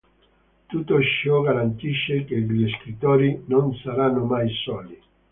[0.65, 4.99] Tutto ciò garantisce che gli scrittori non saranno mai soli.